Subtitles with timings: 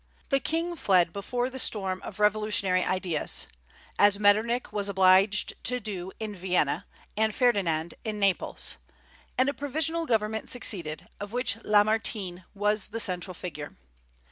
[0.29, 3.45] The king fled before the storm of revolutionary ideas,
[3.99, 8.77] as Metternich was obliged to do in Vienna, and Ferdinand in Naples,
[9.37, 13.77] and a provisional government succeeded, of which Lamartine was the central figure.